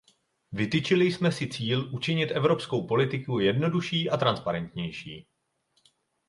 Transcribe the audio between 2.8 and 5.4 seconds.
politiku jednodušší a transparentnější.